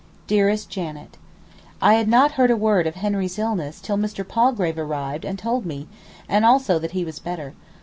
DEAREST 0.25 0.67
JANET, 0.67 1.15
I 1.79 1.93
had 1.93 2.07
not 2.07 2.31
heard 2.31 2.49
a 2.49 2.57
word 2.57 2.87
of 2.87 2.95
Henry's 2.95 3.37
illness 3.37 3.79
till 3.79 3.97
Mr. 3.97 4.27
Palgrave 4.27 4.79
arrived 4.79 5.23
and 5.25 5.37
told 5.37 5.63
me, 5.63 5.87
and 6.27 6.43
also 6.43 6.79
that 6.79 6.93
he 6.97 7.05
was 7.05 7.19
better. 7.19 7.53